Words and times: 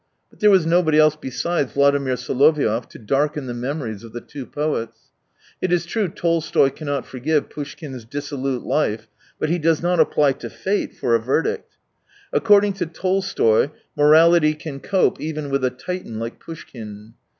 But 0.31 0.39
there 0.39 0.49
was 0.49 0.65
nobody 0.65 0.97
else 0.97 1.15
besides 1.15 1.73
Vladimir 1.73 2.15
Soloviov 2.15 2.89
to 2.89 2.97
darken 2.97 3.45
the 3.45 3.53
memories 3.53 4.03
of 4.03 4.13
the 4.13 4.19
two 4.19 4.47
poets. 4.47 5.11
It 5.61 5.71
is 5.71 5.85
true 5.85 6.07
Tolstoy 6.07 6.71
cannot 6.71 7.05
forgive 7.05 7.49
Poushkin's 7.51 8.03
dissolute 8.03 8.63
life, 8.63 9.07
but 9.37 9.49
he 9.49 9.59
does 9.59 9.83
not 9.83 9.99
apply 9.99 10.31
to 10.31 10.49
Fate 10.49 10.95
for 10.95 11.13
a 11.13 11.19
verdict. 11.21 11.77
According 12.33 12.73
to 12.81 12.87
Tolstoy 12.87 13.69
morality 13.95 14.55
can 14.55 14.79
cope 14.79 15.21
even 15.21 15.51
with 15.51 15.63
a 15.63 15.69
Titan 15.69 16.17
like 16.17 16.39
Poushkin. 16.41 17.13